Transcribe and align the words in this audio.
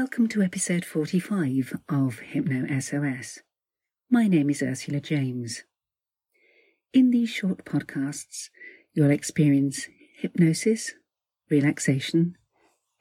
Welcome 0.00 0.28
to 0.28 0.42
episode 0.42 0.84
45 0.84 1.76
of 1.88 2.20
Hypno 2.20 2.68
SOS. 2.78 3.40
My 4.08 4.28
name 4.28 4.48
is 4.48 4.62
Ursula 4.62 5.00
James. 5.00 5.64
In 6.92 7.10
these 7.10 7.30
short 7.30 7.64
podcasts, 7.64 8.48
you'll 8.94 9.10
experience 9.10 9.88
hypnosis, 10.16 10.92
relaxation, 11.50 12.36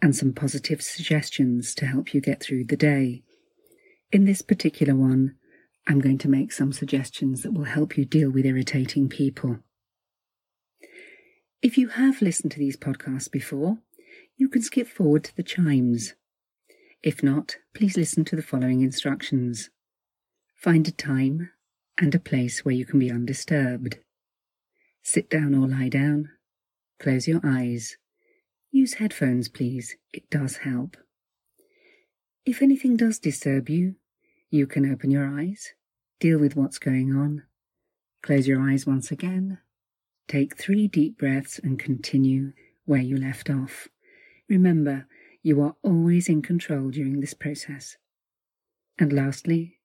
and 0.01 0.15
some 0.15 0.33
positive 0.33 0.81
suggestions 0.81 1.75
to 1.75 1.85
help 1.85 2.15
you 2.15 2.19
get 2.19 2.41
through 2.41 2.63
the 2.63 2.75
day. 2.75 3.21
In 4.11 4.25
this 4.25 4.41
particular 4.41 4.95
one, 4.95 5.35
I'm 5.87 5.99
going 6.01 6.17
to 6.17 6.27
make 6.27 6.51
some 6.51 6.73
suggestions 6.73 7.43
that 7.43 7.53
will 7.53 7.65
help 7.65 7.95
you 7.95 8.05
deal 8.05 8.31
with 8.31 8.43
irritating 8.43 9.07
people. 9.07 9.59
If 11.61 11.77
you 11.77 11.89
have 11.89 12.23
listened 12.23 12.53
to 12.53 12.59
these 12.59 12.75
podcasts 12.75 13.29
before, 13.29 13.77
you 14.35 14.49
can 14.49 14.63
skip 14.63 14.87
forward 14.87 15.25
to 15.25 15.35
the 15.35 15.43
chimes. 15.43 16.15
If 17.03 17.21
not, 17.23 17.57
please 17.73 17.95
listen 17.95 18.25
to 18.25 18.35
the 18.35 18.41
following 18.41 18.81
instructions. 18.81 19.69
Find 20.55 20.87
a 20.87 20.91
time 20.91 21.51
and 21.97 22.13
a 22.13 22.19
place 22.19 22.65
where 22.65 22.75
you 22.75 22.85
can 22.85 22.99
be 22.99 23.11
undisturbed. 23.11 23.99
Sit 25.03 25.29
down 25.29 25.55
or 25.55 25.67
lie 25.67 25.89
down. 25.89 26.29
Close 26.99 27.27
your 27.27 27.41
eyes. 27.43 27.97
Use 28.71 28.95
headphones, 28.95 29.47
please. 29.47 29.95
It 30.11 30.29
does 30.29 30.57
help. 30.57 30.97
If 32.45 32.61
anything 32.61 32.97
does 32.97 33.19
disturb 33.19 33.69
you, 33.69 33.95
you 34.49 34.67
can 34.67 34.89
open 34.89 35.11
your 35.11 35.25
eyes, 35.25 35.73
deal 36.19 36.39
with 36.39 36.55
what's 36.55 36.79
going 36.79 37.13
on, 37.13 37.43
close 38.23 38.47
your 38.47 38.61
eyes 38.61 38.87
once 38.87 39.11
again, 39.11 39.59
take 40.27 40.55
three 40.55 40.87
deep 40.87 41.17
breaths 41.17 41.59
and 41.59 41.77
continue 41.77 42.53
where 42.85 43.01
you 43.01 43.17
left 43.17 43.49
off. 43.49 43.89
Remember, 44.47 45.07
you 45.41 45.61
are 45.61 45.75
always 45.83 46.29
in 46.29 46.41
control 46.41 46.89
during 46.89 47.19
this 47.19 47.33
process. 47.33 47.97
And 48.99 49.13
lastly, 49.13 49.79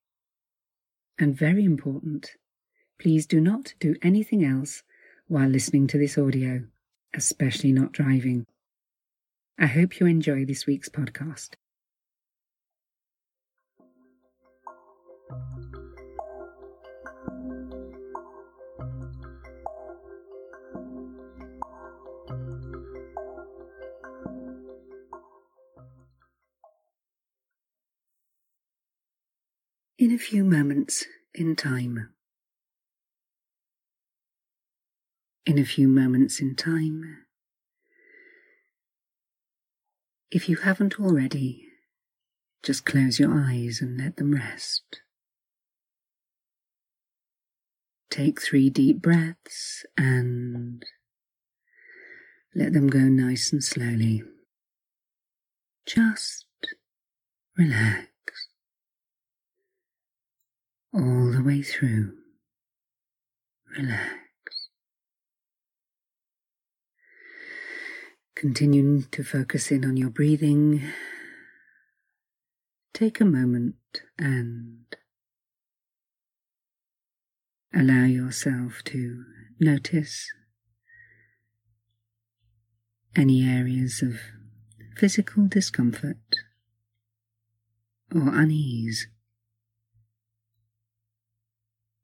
and 1.19 1.37
very 1.37 1.65
important, 1.65 2.33
please 2.99 3.27
do 3.27 3.41
not 3.41 3.75
do 3.79 3.95
anything 4.03 4.45
else 4.45 4.83
while 5.29 5.49
listening 5.49 5.87
to 5.89 5.99
this 5.99 6.19
audio, 6.19 6.65
especially 7.15 7.73
not 7.73 7.93
driving. 7.93 8.47
I 9.59 9.67
hope 9.67 10.01
you 10.01 10.07
enjoy 10.07 10.45
this 10.45 10.67
week's 10.67 10.89
podcast. 10.89 11.51
In 30.03 30.11
a 30.11 30.19
few 30.19 30.43
moments 30.43 31.05
in 31.33 31.55
time. 31.55 32.09
In 35.47 35.61
a 35.61 35.65
few 35.65 35.87
moments 35.87 36.41
in 36.41 36.57
time. 36.57 37.19
If 40.29 40.49
you 40.49 40.57
haven't 40.57 40.99
already, 40.99 41.69
just 42.65 42.85
close 42.85 43.21
your 43.21 43.33
eyes 43.33 43.81
and 43.81 43.97
let 43.97 44.17
them 44.17 44.35
rest. 44.35 45.03
Take 48.11 48.43
three 48.43 48.71
deep 48.71 49.01
breaths 49.01 49.87
and 49.97 50.85
let 52.57 52.73
them 52.73 52.89
go 52.89 53.07
nice 53.07 53.53
and 53.53 53.63
slowly. 53.63 54.25
Just 55.87 56.47
relax 57.57 58.12
all 60.95 61.33
the 61.33 61.43
way 61.43 61.63
through. 61.63 62.13
Relax. 63.77 64.19
Continuing 68.35 69.05
to 69.13 69.23
focus 69.23 69.71
in 69.71 69.85
on 69.85 69.97
your 69.97 70.11
breathing, 70.11 70.83
take 72.93 73.21
a 73.21 73.25
moment 73.25 73.77
and 74.19 74.85
allow 77.75 78.05
yourself 78.05 78.83
to 78.85 79.25
notice 79.61 80.31
any 83.15 83.47
areas 83.49 84.03
of 84.03 84.19
physical 84.97 85.47
discomfort 85.47 86.17
or 88.15 88.35
unease. 88.35 89.07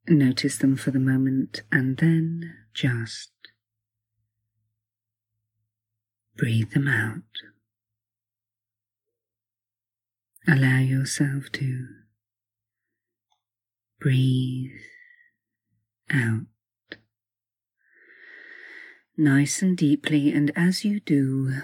Notice 0.09 0.57
them 0.57 0.77
for 0.77 0.91
the 0.91 0.99
moment 0.99 1.63
and 1.71 1.99
then 1.99 2.55
just 2.73 3.31
breathe 6.37 6.71
them 6.73 6.89
out. 6.89 7.23
Allow 10.47 10.79
yourself 10.79 11.53
to 11.53 11.87
breathe 14.01 14.71
out 16.11 16.47
nice 19.19 19.61
and 19.63 19.77
deeply, 19.77 20.33
and 20.33 20.53
as 20.57 20.85
you 20.85 21.01
do, 21.01 21.61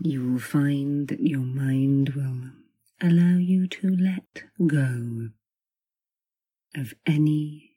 you 0.00 0.30
will 0.32 0.38
find 0.38 1.08
that 1.08 1.20
your 1.20 1.40
mind 1.40 2.10
will 2.10 2.50
allow 3.00 3.38
you 3.38 3.66
to 3.66 3.88
let 3.88 4.44
go 4.66 5.30
of 6.76 6.92
any 7.06 7.67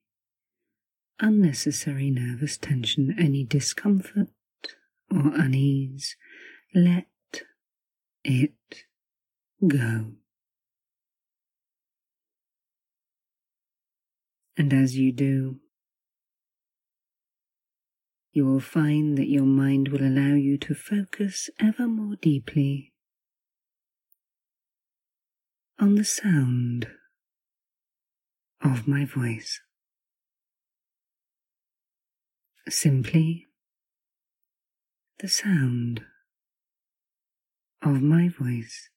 unnecessary 1.22 2.10
nervous 2.10 2.58
tension, 2.58 3.16
any 3.18 3.44
discomfort 3.44 4.30
or 5.10 5.32
unease, 5.36 6.16
let 6.74 7.06
it 8.24 8.54
go. 9.66 10.14
And 14.58 14.74
as 14.74 14.98
you 14.98 15.12
do, 15.12 15.60
you 18.34 18.46
will 18.46 18.60
find 18.60 19.18
that 19.18 19.28
your 19.28 19.46
mind 19.46 19.90
will 19.90 20.04
allow 20.04 20.36
you 20.36 20.58
to 20.58 20.74
focus 20.74 21.50
ever 21.60 21.88
more 21.88 22.16
deeply 22.16 22.94
on 25.80 25.96
the 25.96 26.06
sound 26.06 26.88
of 28.64 28.88
my 28.88 29.04
voice 29.04 29.60
simply 32.70 33.48
the 35.20 35.28
sound 35.28 36.04
of 37.82 38.02
my 38.02 38.28
voice 38.30 38.90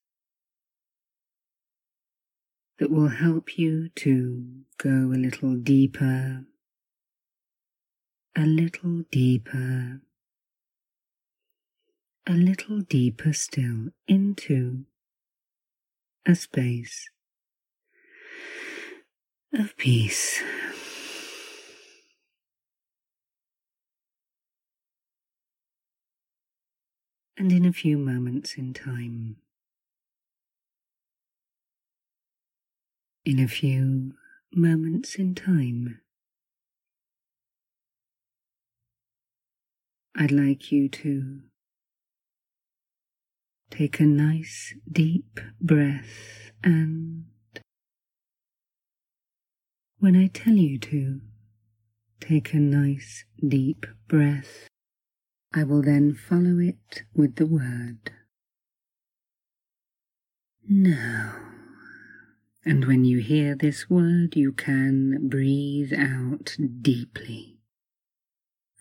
that 2.79 2.91
will 2.91 3.09
help 3.09 3.57
you 3.57 3.89
to 3.91 4.45
go 4.79 5.13
a 5.13 5.19
little 5.19 5.55
deeper, 5.55 6.45
a 8.37 8.47
little 8.47 9.05
deeper, 9.11 10.01
a 12.27 12.33
little 12.33 12.81
deeper 12.81 13.33
still 13.33 13.89
into 14.09 14.85
a 16.27 16.35
space 16.35 17.09
of 19.53 19.77
peace. 19.77 20.43
And 27.37 27.53
in 27.53 27.65
a 27.65 27.73
few 27.73 27.99
moments 27.99 28.55
in 28.55 28.73
time. 28.73 29.37
In 33.25 33.39
a 33.39 33.49
few 33.49 34.13
moments 34.53 35.17
in 35.17 35.35
time, 35.35 36.01
I'd 40.17 40.31
like 40.31 40.71
you 40.71 40.89
to 40.89 41.41
take 43.71 43.99
a 43.99 44.05
nice 44.05 44.75
deep 44.91 45.41
breath 45.61 46.53
and 46.63 47.25
when 49.99 50.17
I 50.17 50.27
tell 50.27 50.55
you 50.55 50.79
to, 50.79 51.21
take 52.21 52.53
a 52.53 52.59
nice 52.59 53.25
deep 53.47 53.87
breath 54.07 54.69
I 55.57 55.63
will 55.63 55.83
then 55.83 56.15
follow 56.15 56.59
it 56.59 57.05
with 57.15 57.37
the 57.37 57.47
word 57.47 58.11
now. 60.69 61.37
And 62.65 62.87
when 62.87 63.05
you 63.05 63.19
hear 63.19 63.55
this 63.55 63.89
word, 63.89 64.35
you 64.35 64.51
can 64.51 65.29
breathe 65.29 65.93
out 65.97 66.57
deeply, 66.81 67.59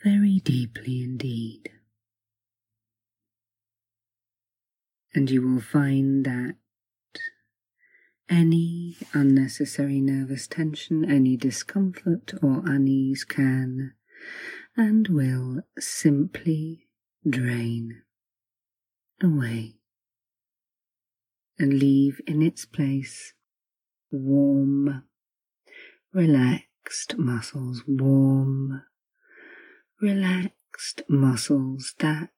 very 0.04 0.40
deeply 0.40 1.04
indeed. 1.04 1.70
And 5.14 5.30
you 5.30 5.48
will 5.48 5.62
find 5.62 6.26
that 6.26 6.56
any 8.28 8.98
unnecessary 9.14 10.02
nervous 10.02 10.48
tension, 10.48 11.06
any 11.06 11.38
discomfort 11.38 12.34
or 12.42 12.64
unease 12.66 13.26
can 13.26 13.94
and 14.76 15.08
will 15.08 15.62
simply 15.78 16.88
drain 17.28 18.02
away 19.22 19.76
and 21.60 21.80
leave 21.80 22.20
in 22.26 22.42
its 22.42 22.66
place 22.66 23.34
warm, 24.12 25.04
relaxed 26.14 27.18
muscles, 27.18 27.84
warm, 27.88 28.84
relaxed 30.02 31.02
muscles 31.08 31.94
that, 32.00 32.30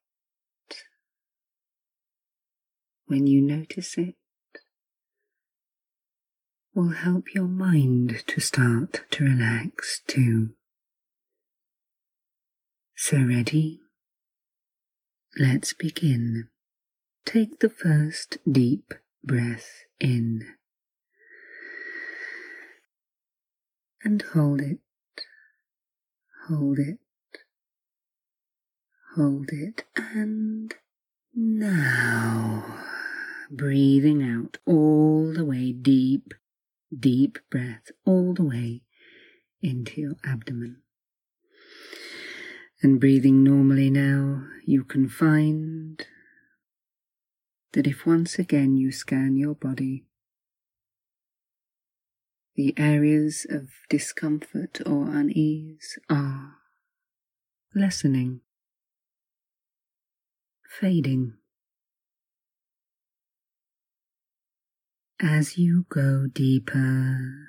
when 3.06 3.26
you 3.26 3.40
notice 3.40 3.96
it, 3.98 4.14
will 6.74 6.90
help 6.90 7.34
your 7.34 7.48
mind 7.48 8.22
to 8.26 8.40
start 8.40 9.02
to 9.10 9.24
relax 9.24 10.02
too. 10.06 10.50
So 12.98 13.18
ready? 13.18 13.80
Let's 15.38 15.74
begin. 15.74 16.48
Take 17.26 17.58
the 17.58 17.68
first 17.68 18.38
deep 18.50 18.94
breath 19.22 19.84
in 20.00 20.46
and 24.02 24.22
hold 24.22 24.62
it, 24.62 24.78
hold 26.48 26.78
it, 26.78 26.98
hold 29.14 29.50
it, 29.52 29.84
and 29.94 30.74
now 31.34 32.64
breathing 33.50 34.22
out 34.22 34.56
all 34.64 35.34
the 35.34 35.44
way 35.44 35.70
deep, 35.72 36.32
deep 36.98 37.38
breath 37.50 37.90
all 38.06 38.32
the 38.32 38.44
way 38.44 38.80
into 39.60 40.00
your 40.00 40.16
abdomen. 40.24 40.78
And 42.82 43.00
breathing 43.00 43.42
normally 43.42 43.88
now, 43.88 44.46
you 44.64 44.84
can 44.84 45.08
find 45.08 46.06
that 47.72 47.86
if 47.86 48.06
once 48.06 48.38
again 48.38 48.76
you 48.76 48.92
scan 48.92 49.36
your 49.36 49.54
body, 49.54 50.04
the 52.54 52.74
areas 52.76 53.46
of 53.48 53.70
discomfort 53.88 54.80
or 54.86 55.08
unease 55.10 55.98
are 56.10 56.54
lessening, 57.74 58.40
fading. 60.68 61.34
As 65.20 65.56
you 65.56 65.86
go 65.88 66.26
deeper 66.26 67.46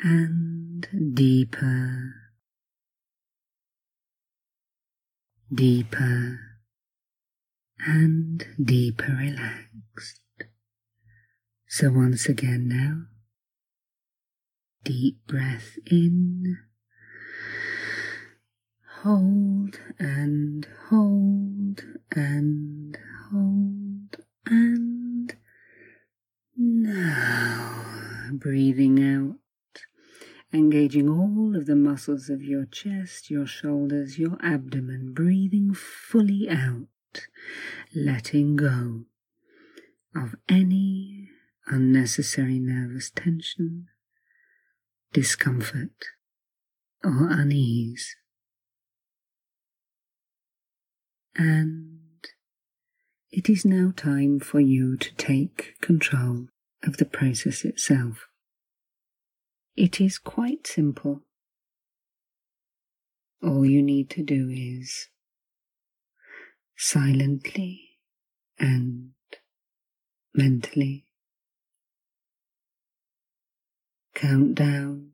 and 0.00 1.14
deeper 1.14 2.21
deeper 5.52 6.38
and 7.86 8.46
deeper 8.62 9.12
relaxed. 9.18 10.20
So 11.68 11.90
once 11.90 12.26
again 12.26 12.68
now, 12.68 13.06
deep 14.84 15.26
breath 15.26 15.78
in, 15.90 16.58
hold 19.02 19.78
and 19.98 20.66
hold 20.88 21.82
and 22.14 22.96
hold 23.30 24.16
and 24.46 25.34
now 26.56 28.30
breathing 28.32 29.02
out 29.02 29.41
engaging 30.52 31.08
all 31.08 31.56
of 31.56 31.66
the 31.66 31.76
muscles 31.76 32.28
of 32.28 32.42
your 32.42 32.66
chest, 32.66 33.30
your 33.30 33.46
shoulders, 33.46 34.18
your 34.18 34.36
abdomen, 34.42 35.12
breathing 35.14 35.72
fully 35.74 36.48
out, 36.48 37.26
letting 37.94 38.56
go 38.56 39.04
of 40.14 40.34
any 40.48 41.28
unnecessary 41.66 42.58
nervous 42.58 43.10
tension, 43.10 43.86
discomfort, 45.12 46.04
or 47.02 47.28
unease. 47.30 48.14
And 51.34 52.00
it 53.30 53.48
is 53.48 53.64
now 53.64 53.92
time 53.96 54.38
for 54.38 54.60
you 54.60 54.98
to 54.98 55.14
take 55.14 55.80
control 55.80 56.48
of 56.82 56.98
the 56.98 57.06
process 57.06 57.64
itself. 57.64 58.26
It 59.76 60.00
is 60.00 60.18
quite 60.18 60.66
simple. 60.66 61.22
All 63.42 63.64
you 63.64 63.82
need 63.82 64.10
to 64.10 64.22
do 64.22 64.50
is 64.50 65.08
silently 66.76 67.98
and 68.58 69.12
mentally 70.34 71.06
count 74.14 74.54
down 74.54 75.12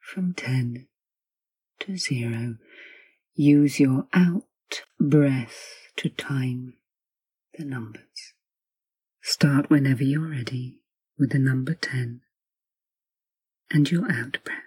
from 0.00 0.34
10 0.34 0.86
to 1.80 1.96
0. 1.96 2.56
Use 3.34 3.80
your 3.80 4.06
out 4.12 4.44
breath 5.00 5.90
to 5.96 6.08
time 6.10 6.74
the 7.58 7.64
numbers. 7.64 8.34
Start 9.22 9.70
whenever 9.70 10.04
you're 10.04 10.30
ready 10.30 10.80
with 11.18 11.30
the 11.30 11.38
number 11.38 11.74
10 11.74 12.20
and 13.70 13.90
your 13.90 14.10
out 14.10 14.38
breath. 14.44 14.58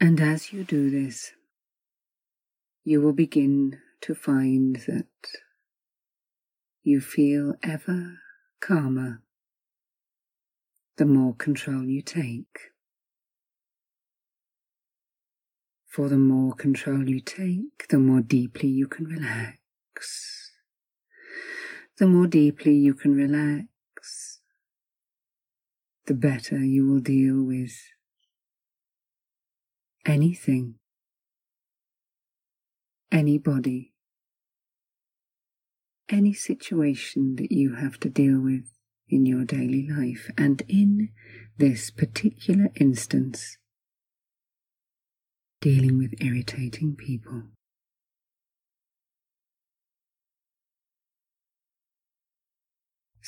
And 0.00 0.20
as 0.20 0.52
you 0.52 0.64
do 0.64 0.90
this, 0.90 1.32
you 2.84 3.00
will 3.00 3.12
begin 3.12 3.78
to 4.00 4.14
find 4.14 4.76
that 4.86 5.06
you 6.82 7.00
feel 7.00 7.54
ever 7.62 8.18
calmer 8.60 9.22
the 10.96 11.04
more 11.04 11.34
control 11.34 11.84
you 11.84 12.02
take. 12.02 12.72
For 15.86 16.08
the 16.08 16.18
more 16.18 16.54
control 16.54 17.08
you 17.08 17.20
take, 17.20 17.88
the 17.88 17.98
more 17.98 18.20
deeply 18.20 18.68
you 18.68 18.86
can 18.86 19.06
relax. 19.06 20.52
The 21.98 22.06
more 22.06 22.26
deeply 22.26 22.74
you 22.74 22.94
can 22.94 23.14
relax, 23.14 23.66
the 26.08 26.14
better 26.14 26.56
you 26.58 26.86
will 26.86 27.00
deal 27.00 27.42
with 27.42 27.76
anything, 30.06 30.76
anybody, 33.12 33.92
any 36.08 36.32
situation 36.32 37.36
that 37.36 37.52
you 37.52 37.74
have 37.74 38.00
to 38.00 38.08
deal 38.08 38.40
with 38.40 38.72
in 39.10 39.26
your 39.26 39.44
daily 39.44 39.86
life. 39.86 40.30
And 40.38 40.62
in 40.66 41.10
this 41.58 41.90
particular 41.90 42.70
instance, 42.76 43.58
dealing 45.60 45.98
with 45.98 46.14
irritating 46.22 46.96
people. 46.96 47.42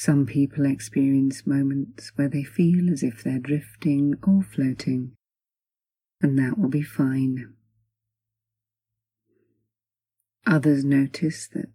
Some 0.00 0.25
people 0.25 0.64
experience 0.64 1.47
moments 1.47 2.12
where 2.16 2.30
they 2.30 2.42
feel 2.42 2.90
as 2.90 3.02
if 3.02 3.23
they're 3.23 3.38
drifting 3.38 4.14
or 4.26 4.42
floating, 4.42 5.12
and 6.23 6.38
that 6.38 6.57
will 6.57 6.71
be 6.71 6.80
fine. 6.80 7.52
Others 10.47 10.87
notice 10.87 11.47
that 11.49 11.69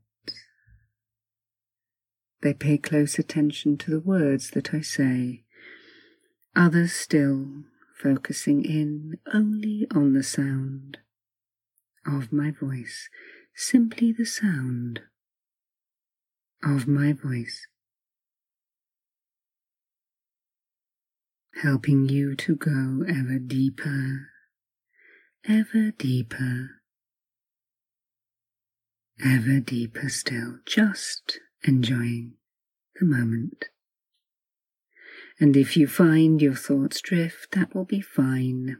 they 2.42 2.56
pay 2.56 2.80
close 2.80 3.20
attention 3.20 3.78
to 3.78 3.92
the 3.92 4.00
words 4.00 4.50
that 4.56 4.74
I 4.74 4.82
say. 4.82 5.44
Others 6.56 6.94
still 6.94 7.66
focusing 7.96 8.66
in 8.66 9.20
only 9.36 9.86
on 9.94 10.14
the 10.14 10.24
sound 10.24 10.98
of 12.08 12.34
my 12.34 12.50
voice, 12.50 13.08
simply 13.54 14.12
the 14.12 14.26
sound 14.26 15.02
of 16.64 16.88
my 16.88 17.14
voice. 17.14 17.68
Helping 21.62 22.10
you 22.10 22.36
to 22.36 22.56
go 22.56 23.04
ever 23.08 23.40
deeper, 23.40 24.28
ever 25.48 25.92
deeper, 25.92 26.82
ever 29.24 29.60
deeper 29.60 30.10
still, 30.10 30.60
just 30.66 31.40
enjoying 31.64 32.34
the 33.00 33.06
moment. 33.06 33.66
And 35.40 35.56
if 35.56 35.76
you 35.76 35.88
find 35.88 36.42
your 36.42 36.56
thoughts 36.56 37.02
drift, 37.02 37.52
that 37.52 37.74
will 37.74 37.86
be 37.86 38.02
fine. 38.02 38.78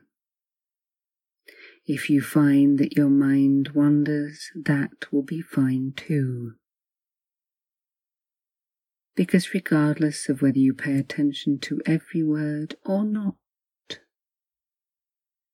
If 1.86 2.10
you 2.10 2.22
find 2.22 2.78
that 2.80 2.96
your 2.96 3.10
mind 3.10 3.70
wanders, 3.76 4.50
that 4.56 5.12
will 5.12 5.22
be 5.22 5.42
fine 5.42 5.94
too. 5.96 6.54
Because 9.16 9.54
regardless 9.54 10.28
of 10.28 10.42
whether 10.42 10.60
you 10.60 10.74
pay 10.74 10.98
attention 10.98 11.60
to 11.60 11.82
every 11.86 12.22
word 12.22 12.76
or 12.86 13.06
not, 13.06 13.36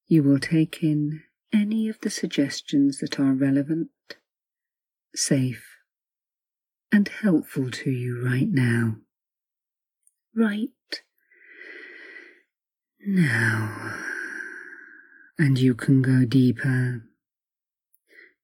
you 0.07 0.23
will 0.23 0.39
take 0.39 0.83
in 0.83 1.21
any 1.53 1.87
of 1.87 1.99
the 2.01 2.09
suggestions 2.09 2.97
that 2.99 3.19
are 3.19 3.33
relevant, 3.33 3.89
safe, 5.15 5.77
and 6.91 7.07
helpful 7.07 7.69
to 7.69 7.91
you 7.91 8.23
right 8.25 8.49
now. 8.49 8.95
Right 10.35 10.69
now. 13.05 13.95
And 15.37 15.57
you 15.59 15.75
can 15.75 16.01
go 16.01 16.25
deeper, 16.25 17.03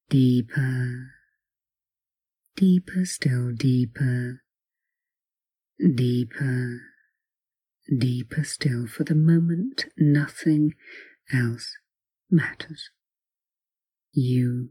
deeper, 0.10 1.12
deeper, 2.56 3.06
still 3.06 3.52
deeper, 3.52 4.42
deeper, 5.80 6.82
deeper 7.96 8.44
still. 8.44 8.88
For 8.88 9.04
the 9.04 9.16
moment, 9.16 9.86
nothing 9.98 10.74
else 11.34 11.78
matters. 12.30 12.90
You 14.12 14.70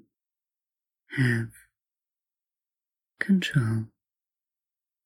have 1.16 1.50
control 3.18 3.86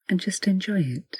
and 0.08 0.20
just 0.20 0.46
enjoy 0.46 0.80
it. 0.80 1.18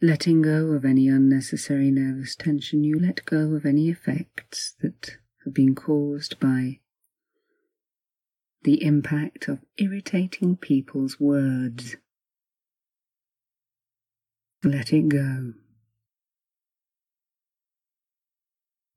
Letting 0.00 0.42
go 0.42 0.72
of 0.72 0.84
any 0.84 1.06
unnecessary 1.06 1.92
nervous 1.92 2.34
tension, 2.34 2.82
you 2.82 2.98
let 2.98 3.24
go 3.24 3.54
of 3.54 3.64
any 3.64 3.88
effects 3.88 4.74
that 4.80 5.18
have 5.44 5.54
been 5.54 5.76
caused 5.76 6.40
by 6.40 6.80
the 8.64 8.82
impact 8.82 9.48
of 9.48 9.58
irritating 9.78 10.56
people's 10.56 11.18
words. 11.18 11.96
Let 14.64 14.92
it 14.92 15.08
go. 15.08 15.54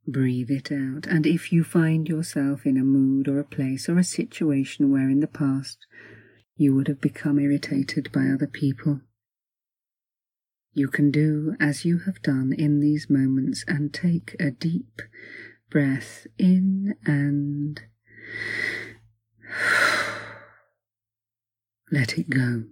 Breathe 0.07 0.51
it 0.51 0.71
out, 0.71 1.07
and 1.07 1.25
if 1.25 1.51
you 1.51 1.63
find 1.63 2.07
yourself 2.07 2.67
in 2.67 2.77
a 2.77 2.83
mood 2.83 3.27
or 3.27 3.39
a 3.39 3.43
place 3.43 3.89
or 3.89 3.97
a 3.97 4.03
situation 4.03 4.91
where 4.91 5.09
in 5.09 5.19
the 5.19 5.27
past 5.27 5.79
you 6.55 6.75
would 6.75 6.87
have 6.87 7.01
become 7.01 7.39
irritated 7.39 8.11
by 8.11 8.27
other 8.27 8.45
people, 8.45 9.01
you 10.73 10.89
can 10.89 11.09
do 11.09 11.55
as 11.59 11.85
you 11.85 11.99
have 12.05 12.21
done 12.21 12.53
in 12.53 12.81
these 12.81 13.09
moments 13.09 13.65
and 13.67 13.91
take 13.91 14.35
a 14.39 14.51
deep 14.51 15.01
breath 15.71 16.27
in 16.37 16.95
and 17.05 17.81
let 21.91 22.17
it 22.17 22.29
go. 22.29 22.63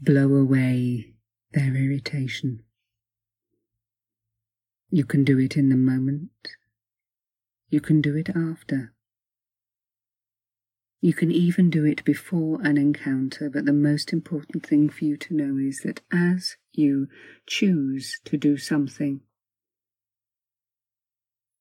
Blow 0.00 0.34
away 0.34 1.14
their 1.52 1.74
irritation. 1.74 2.62
You 4.90 5.04
can 5.04 5.24
do 5.24 5.38
it 5.38 5.56
in 5.56 5.68
the 5.68 5.76
moment. 5.76 6.30
You 7.70 7.80
can 7.80 8.00
do 8.00 8.16
it 8.16 8.30
after. 8.30 8.92
You 11.00 11.12
can 11.12 11.30
even 11.30 11.70
do 11.70 11.84
it 11.84 12.04
before 12.04 12.60
an 12.62 12.78
encounter, 12.78 13.50
but 13.50 13.64
the 13.64 13.72
most 13.72 14.12
important 14.12 14.64
thing 14.64 14.88
for 14.88 15.04
you 15.04 15.16
to 15.18 15.34
know 15.34 15.56
is 15.56 15.82
that 15.84 16.00
as 16.12 16.56
you 16.72 17.08
choose 17.46 18.20
to 18.24 18.36
do 18.36 18.56
something 18.56 19.20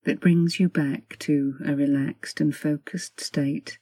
that 0.05 0.19
brings 0.19 0.59
you 0.59 0.69
back 0.69 1.17
to 1.19 1.55
a 1.65 1.75
relaxed 1.75 2.39
and 2.39 2.55
focused 2.55 3.19
state, 3.19 3.77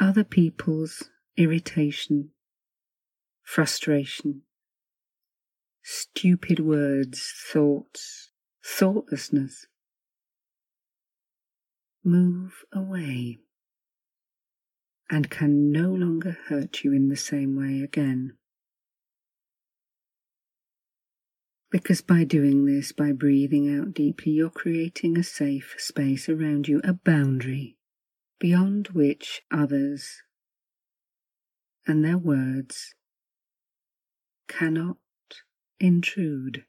other 0.00 0.24
people's 0.24 1.10
irritation, 1.36 2.30
frustration, 3.42 4.42
stupid 5.82 6.60
words, 6.60 7.32
thoughts, 7.52 8.30
thoughtlessness 8.64 9.66
move 12.06 12.64
away 12.72 13.40
and 15.10 15.28
can 15.28 15.70
no 15.72 15.90
longer 15.90 16.38
hurt 16.48 16.84
you 16.84 16.92
in 16.92 17.08
the 17.08 17.16
same 17.16 17.56
way 17.56 17.82
again. 17.82 18.32
Because 21.70 22.00
by 22.00 22.24
doing 22.24 22.64
this, 22.64 22.92
by 22.92 23.12
breathing 23.12 23.76
out 23.76 23.92
deeply, 23.92 24.32
you're 24.32 24.50
creating 24.50 25.18
a 25.18 25.24
safe 25.24 25.74
space 25.78 26.28
around 26.28 26.68
you, 26.68 26.80
a 26.84 26.92
boundary 26.92 27.75
beyond 28.38 28.88
which 28.88 29.42
others 29.50 30.22
and 31.86 32.04
their 32.04 32.18
words 32.18 32.94
cannot 34.48 34.96
intrude. 35.78 36.64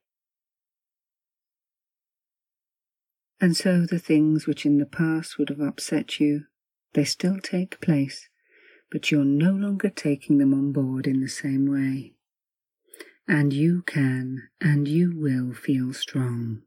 And 3.39 3.55
so 3.55 3.85
the 3.85 3.99
things 3.99 4.47
which 4.47 4.65
in 4.65 4.79
the 4.79 4.85
past 4.85 5.37
would 5.37 5.49
have 5.49 5.61
upset 5.61 6.19
you 6.19 6.45
they 6.93 7.03
still 7.03 7.39
take 7.39 7.79
place, 7.79 8.27
but 8.89 9.11
you're 9.11 9.23
no 9.23 9.51
longer 9.51 9.89
taking 9.89 10.39
them 10.39 10.51
on 10.51 10.71
board 10.71 11.05
in 11.05 11.21
the 11.21 11.29
same 11.29 11.69
way. 11.69 12.13
And 13.27 13.53
you 13.53 13.83
can 13.83 14.49
and 14.59 14.87
you 14.87 15.13
will 15.15 15.53
feel 15.53 15.93
strong. 15.93 16.63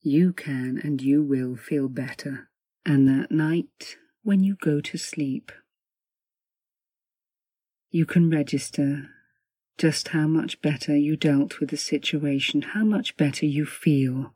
You 0.00 0.32
can 0.32 0.80
and 0.82 1.02
you 1.02 1.22
will 1.22 1.56
feel 1.56 1.88
better. 1.88 2.48
And 2.86 3.08
that 3.08 3.32
night, 3.32 3.96
when 4.22 4.44
you 4.44 4.54
go 4.54 4.80
to 4.80 4.96
sleep, 4.96 5.50
you 7.90 8.06
can 8.06 8.30
register 8.30 9.08
just 9.76 10.08
how 10.08 10.28
much 10.28 10.62
better 10.62 10.96
you 10.96 11.16
dealt 11.16 11.58
with 11.58 11.70
the 11.70 11.76
situation, 11.76 12.62
how 12.62 12.84
much 12.84 13.16
better 13.16 13.44
you 13.44 13.66
feel 13.66 14.34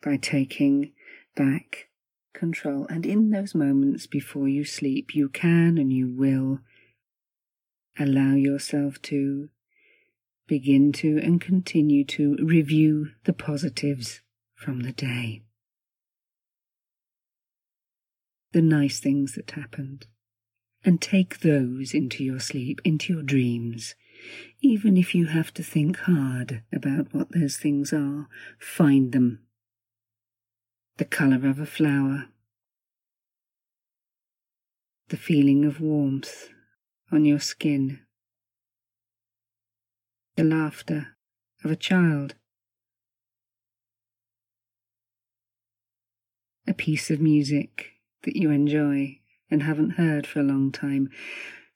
by 0.00 0.16
taking 0.16 0.92
back 1.34 1.88
control. 2.32 2.86
And 2.88 3.04
in 3.04 3.30
those 3.30 3.56
moments 3.56 4.06
before 4.06 4.48
you 4.48 4.64
sleep, 4.64 5.12
you 5.12 5.28
can 5.28 5.76
and 5.76 5.92
you 5.92 6.14
will 6.16 6.60
allow 7.98 8.36
yourself 8.36 9.02
to 9.02 9.48
begin 10.46 10.92
to 10.92 11.18
and 11.20 11.40
continue 11.40 12.04
to 12.04 12.36
review 12.40 13.08
the 13.24 13.32
positives 13.32 14.20
from 14.54 14.82
the 14.82 14.92
day. 14.92 15.42
The 18.52 18.62
nice 18.62 18.98
things 18.98 19.34
that 19.34 19.52
happened. 19.52 20.06
And 20.84 21.00
take 21.00 21.40
those 21.40 21.94
into 21.94 22.24
your 22.24 22.40
sleep, 22.40 22.80
into 22.84 23.12
your 23.12 23.22
dreams. 23.22 23.94
Even 24.60 24.96
if 24.96 25.14
you 25.14 25.26
have 25.26 25.52
to 25.54 25.62
think 25.62 25.98
hard 26.00 26.62
about 26.72 27.12
what 27.12 27.32
those 27.32 27.56
things 27.56 27.92
are, 27.92 28.28
find 28.58 29.12
them. 29.12 29.40
The 30.96 31.04
colour 31.04 31.48
of 31.48 31.58
a 31.58 31.66
flower, 31.66 32.26
the 35.08 35.16
feeling 35.16 35.64
of 35.64 35.80
warmth 35.80 36.48
on 37.10 37.24
your 37.24 37.40
skin, 37.40 38.00
the 40.36 40.44
laughter 40.44 41.16
of 41.64 41.70
a 41.70 41.76
child, 41.76 42.34
a 46.66 46.74
piece 46.74 47.10
of 47.10 47.20
music 47.20 47.99
that 48.24 48.36
you 48.36 48.50
enjoy 48.50 49.18
and 49.50 49.62
haven't 49.62 49.92
heard 49.92 50.26
for 50.26 50.40
a 50.40 50.44
long 50.44 50.70
time. 50.70 51.10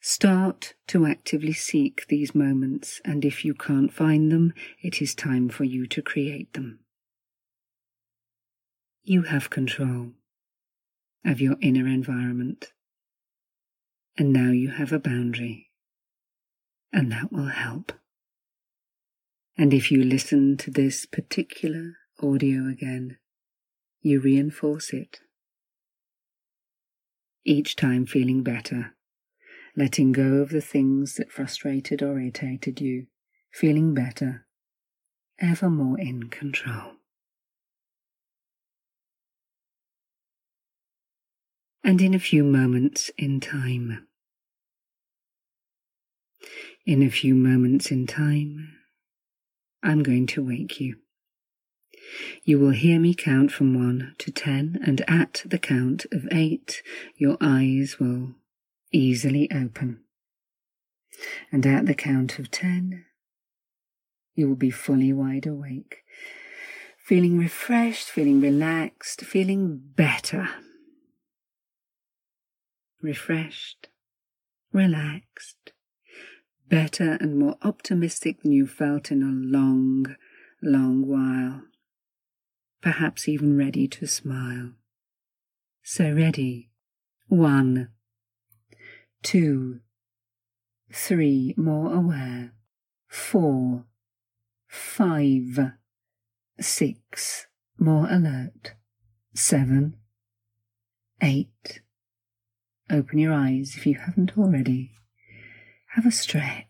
Start 0.00 0.74
to 0.88 1.06
actively 1.06 1.52
seek 1.52 2.06
these 2.08 2.34
moments, 2.34 3.00
and 3.04 3.24
if 3.24 3.44
you 3.44 3.54
can't 3.54 3.92
find 3.92 4.30
them, 4.30 4.52
it 4.82 5.00
is 5.00 5.14
time 5.14 5.48
for 5.48 5.64
you 5.64 5.86
to 5.86 6.02
create 6.02 6.52
them. 6.52 6.80
You 9.02 9.22
have 9.22 9.50
control 9.50 10.12
of 11.24 11.40
your 11.40 11.56
inner 11.60 11.86
environment. 11.86 12.72
And 14.16 14.32
now 14.32 14.50
you 14.50 14.70
have 14.70 14.92
a 14.92 15.00
boundary, 15.00 15.70
and 16.92 17.10
that 17.10 17.32
will 17.32 17.48
help. 17.48 17.92
And 19.56 19.72
if 19.74 19.90
you 19.90 20.04
listen 20.04 20.56
to 20.58 20.70
this 20.70 21.06
particular 21.06 21.96
audio 22.22 22.68
again, 22.68 23.18
you 24.02 24.20
reinforce 24.20 24.92
it. 24.92 25.20
Each 27.44 27.76
time 27.76 28.06
feeling 28.06 28.42
better, 28.42 28.94
letting 29.76 30.12
go 30.12 30.36
of 30.36 30.50
the 30.50 30.60
things 30.60 31.16
that 31.16 31.32
frustrated 31.32 32.02
or 32.02 32.18
irritated 32.18 32.80
you, 32.80 33.06
feeling 33.52 33.94
better, 33.94 34.46
ever 35.38 35.68
more 35.68 35.98
in 35.98 36.30
control. 36.30 36.94
and 41.84 42.00
in 42.00 42.14
a 42.14 42.18
few 42.18 42.42
moments 42.42 43.10
in 43.18 43.38
time. 43.40 44.08
In 46.86 47.02
a 47.02 47.10
few 47.10 47.34
moments 47.34 47.90
in 47.90 48.06
time, 48.06 48.74
I'm 49.82 50.02
going 50.02 50.26
to 50.28 50.42
wake 50.42 50.80
you. 50.80 50.96
You 52.44 52.58
will 52.58 52.70
hear 52.70 53.00
me 53.00 53.14
count 53.14 53.52
from 53.52 53.74
one 53.74 54.14
to 54.18 54.30
ten, 54.30 54.78
and 54.84 55.00
at 55.08 55.42
the 55.46 55.58
count 55.58 56.06
of 56.12 56.28
eight, 56.30 56.82
your 57.16 57.36
eyes 57.40 57.98
will 57.98 58.34
easily 58.92 59.50
open. 59.50 60.00
And 61.50 61.66
at 61.66 61.86
the 61.86 61.94
count 61.94 62.38
of 62.38 62.50
ten, 62.50 63.04
you 64.34 64.48
will 64.48 64.56
be 64.56 64.70
fully 64.70 65.12
wide 65.12 65.46
awake, 65.46 65.98
feeling 66.98 67.38
refreshed, 67.38 68.08
feeling 68.08 68.40
relaxed, 68.40 69.22
feeling 69.22 69.80
better. 69.96 70.48
Refreshed, 73.00 73.88
relaxed, 74.72 75.72
better 76.68 77.16
and 77.20 77.38
more 77.38 77.56
optimistic 77.62 78.42
than 78.42 78.52
you 78.52 78.66
felt 78.66 79.10
in 79.10 79.22
a 79.22 79.26
long, 79.26 80.16
long 80.62 81.06
while. 81.06 81.62
Perhaps 82.84 83.30
even 83.30 83.56
ready 83.56 83.88
to 83.88 84.06
smile. 84.06 84.72
So 85.82 86.12
ready. 86.12 86.68
One, 87.28 87.88
two, 89.22 89.80
three, 90.92 91.54
more 91.56 91.94
aware. 91.94 92.52
Four, 93.08 93.86
five, 94.68 95.72
six, 96.60 97.46
more 97.78 98.06
alert. 98.10 98.74
Seven, 99.32 99.96
eight. 101.22 101.80
Open 102.90 103.18
your 103.18 103.32
eyes 103.32 103.76
if 103.78 103.86
you 103.86 103.94
haven't 103.94 104.36
already. 104.36 104.90
Have 105.94 106.04
a 106.04 106.10
stretch. 106.10 106.66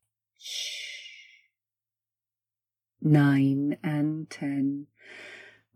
Nine 3.02 3.78
and 3.82 4.30
ten. 4.30 4.86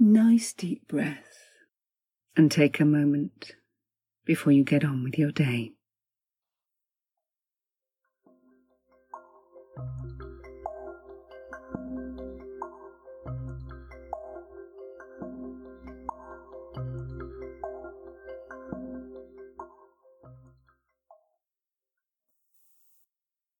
Nice 0.00 0.52
deep 0.52 0.86
breath. 0.86 1.26
And 2.36 2.52
take 2.52 2.78
a 2.78 2.84
moment 2.84 3.56
before 4.24 4.52
you 4.52 4.62
get 4.62 4.84
on 4.84 5.02
with 5.02 5.18
your 5.18 5.32
day. 5.32 5.72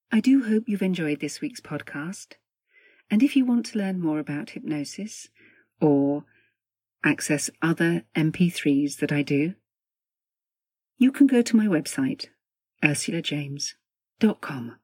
I 0.09 0.21
do 0.21 0.43
hope 0.43 0.63
you've 0.67 0.81
enjoyed 0.81 1.19
this 1.19 1.41
week's 1.41 1.59
podcast. 1.59 2.35
And 3.11 3.21
if 3.21 3.35
you 3.35 3.45
want 3.45 3.65
to 3.67 3.77
learn 3.77 3.99
more 3.99 4.19
about 4.19 4.51
hypnosis 4.51 5.27
or 5.81 6.25
access 7.03 7.49
other 7.61 8.03
MP3s 8.15 8.97
that 8.97 9.11
I 9.11 9.21
do, 9.21 9.55
you 10.97 11.11
can 11.11 11.27
go 11.27 11.41
to 11.41 11.55
my 11.55 11.65
website, 11.65 12.25
ursulajames.com. 12.83 14.75